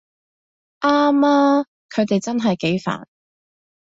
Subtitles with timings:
[0.79, 3.05] 啱吖，佢哋真係幾煩